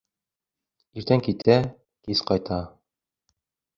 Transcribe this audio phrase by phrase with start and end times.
[1.01, 1.59] Иртән китә,
[2.09, 2.59] кис ҡайта...